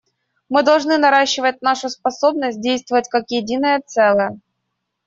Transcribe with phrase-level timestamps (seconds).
[0.49, 4.39] Мы должны наращивать нашу способность действовать как единое целое.